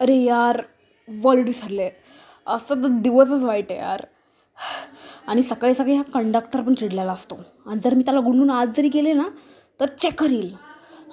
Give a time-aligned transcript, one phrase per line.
[0.00, 0.60] अरे यार
[1.08, 1.90] वर्ल्ड विसरले.
[2.46, 4.04] असं तर दिवसच वाईट आहे यार.
[5.26, 7.36] आणि सकाळी सकाळी हा कंडक्टर पण चिडलेला असतो.
[7.66, 9.28] आणि जर मी त्याला गुंडून आज जरी गेले ना
[9.80, 10.52] तर चेक करील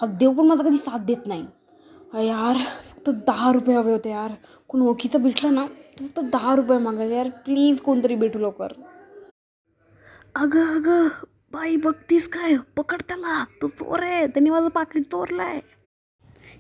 [0.02, 1.46] हा देव पण माझा कधी साथ देत नाही.
[2.14, 2.58] अरे यार
[2.90, 4.32] फक्त दहा रुपये हवे होते यार.
[4.70, 7.30] कोण ओळखीचं भेटलं ना तर फक्त दहा रुपये मागायला यार.
[7.46, 8.74] प्लीज कोणतरी भेटू लवकर.
[10.36, 11.08] अगं अगं
[11.54, 12.56] बाई बघतीस काय?
[12.78, 13.44] पकड त्याला.
[13.62, 14.28] तो चोर आहे.
[14.28, 15.60] त्यांनी माझं पाकिट आहे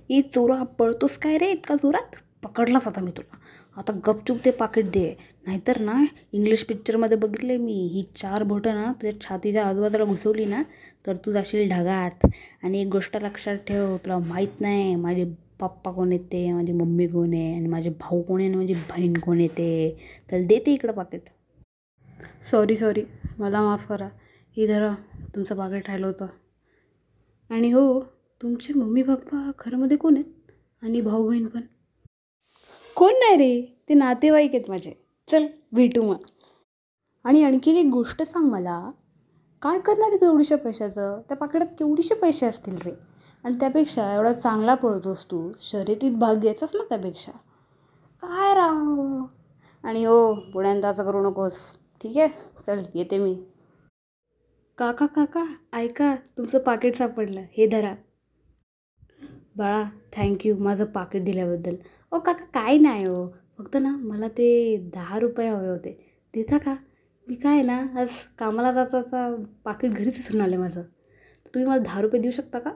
[0.09, 2.15] ए चोरा पळतोस काय रे इतका जोरात?
[2.43, 3.37] पकडलाच आता मी तुला.
[3.77, 5.13] आता गपचूप ते पाकिट दे.
[5.47, 5.93] नाहीतर ना
[6.33, 7.73] इंग्लिश पिक्चरमध्ये बघितले मी.
[7.93, 10.61] ही चार बोटं ना तुझ्या छातीच्या आजूबाजूला घुसवली ना
[11.05, 12.25] तर तू जाशील ढगात.
[12.63, 15.25] आणि एक गोष्ट लक्षात ठेव तुला माहीत नाही माझे
[15.59, 19.13] पप्पा कोण येते माझी मम्मी कोण आहे आणि माझे भाऊ कोण आहे आणि माझी बहीण
[19.19, 19.97] कोण येते.
[20.31, 21.29] तर देते इकडं पाकिट.
[22.41, 23.03] Sorry sorry.
[23.39, 24.09] मला माफ करा.
[24.57, 24.93] ही धरा.
[25.35, 26.27] तुमचं पाकिट राहिलं होतं.
[27.49, 27.99] आणि हो
[28.41, 30.51] तुमचे मम्मी पप्पा घरामध्ये कोण आहेत?
[30.83, 31.61] आणि भाऊ बहीण पण.
[32.95, 33.81] कोण नाही रे?
[33.89, 34.91] ते नातेवाईक आहेत माझे.
[35.31, 36.17] चल भेटू मग.
[37.23, 38.91] आणि आणखीन एक गोष्ट सांग मला.
[39.61, 41.21] काय करणार आहे तू एवढ्याशा पैशाचं?
[41.29, 42.91] त्या पाकिटात केवढीशे पैसे असतील रे?
[43.43, 47.31] आणि त्यापेक्षा एवढा चांगला पळतोस तू शर्यतीत भाग घ्यायचाच ना त्यापेक्षा.
[48.21, 49.25] काय राव?
[49.83, 51.75] आणि हो पुण्यांदा असं करू नकोस.
[52.01, 52.27] ठीक आहे?
[52.67, 53.35] चल येते मी.
[54.77, 57.41] काका काका ऐका तुमचं पाकिट सापडलं.
[57.51, 57.95] हे धरा.
[59.57, 59.83] बाळा
[60.17, 61.75] थँक्यू माझं पाकिट दिल्याबद्दल.
[62.11, 63.27] ओ काका काय नाही हो.
[63.57, 65.89] फक्त ना मला ते दहा रुपये हवे होते.
[66.33, 66.75] देता का?
[67.27, 70.81] मी काय ना आज कामाला जाता जाता पाकिट घरीच विसरून आले माझं.
[71.45, 72.71] तुम्ही मला दहा रुपये देऊ शकता का?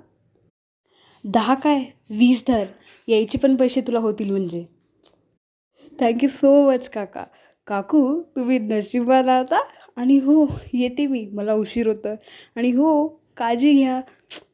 [1.25, 1.83] दहा काय?
[2.09, 2.65] वीस धर.
[3.07, 4.65] यायचे पण पैसे तुला होतील म्हणजे.
[6.01, 7.23] थँक्यू सो मच काका.
[7.67, 9.59] काकू तुम्ही नशिबाला आता.
[9.97, 11.25] आणि हो येते मी.
[11.33, 12.15] मला उशीर होतं
[12.55, 14.01] आणि हो काळजी घ्या.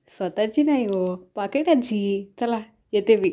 [0.08, 2.00] स्वतःची नाही हो पाकिटाची.
[2.40, 2.60] चला
[2.94, 3.30] येते मी.